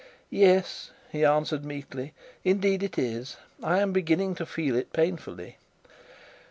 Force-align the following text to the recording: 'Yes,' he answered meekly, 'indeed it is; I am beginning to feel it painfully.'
'Yes,' 0.31 0.89
he 1.11 1.23
answered 1.23 1.63
meekly, 1.63 2.15
'indeed 2.43 2.81
it 2.81 2.97
is; 2.97 3.37
I 3.61 3.77
am 3.81 3.91
beginning 3.91 4.33
to 4.33 4.47
feel 4.47 4.75
it 4.75 4.91
painfully.' 4.93 5.59